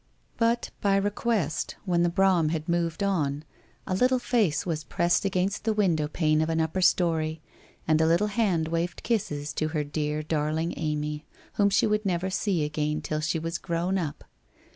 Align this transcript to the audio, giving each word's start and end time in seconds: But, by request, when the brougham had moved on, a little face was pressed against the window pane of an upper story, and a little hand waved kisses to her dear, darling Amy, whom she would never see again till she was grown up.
But, 0.37 0.71
by 0.81 0.95
request, 0.95 1.75
when 1.85 2.01
the 2.01 2.09
brougham 2.09 2.49
had 2.49 2.67
moved 2.67 3.03
on, 3.03 3.43
a 3.85 3.93
little 3.93 4.17
face 4.17 4.65
was 4.65 4.83
pressed 4.83 5.25
against 5.25 5.63
the 5.63 5.73
window 5.75 6.07
pane 6.07 6.41
of 6.41 6.49
an 6.49 6.59
upper 6.59 6.81
story, 6.81 7.39
and 7.87 8.01
a 8.01 8.07
little 8.07 8.25
hand 8.25 8.69
waved 8.69 9.03
kisses 9.03 9.53
to 9.53 9.67
her 9.67 9.83
dear, 9.83 10.23
darling 10.23 10.73
Amy, 10.75 11.27
whom 11.53 11.69
she 11.69 11.85
would 11.85 12.03
never 12.03 12.31
see 12.31 12.63
again 12.65 13.01
till 13.03 13.19
she 13.21 13.37
was 13.37 13.59
grown 13.59 13.99
up. 13.99 14.23